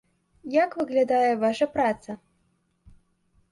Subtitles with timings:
[0.55, 2.11] Як выглядае ваша праца?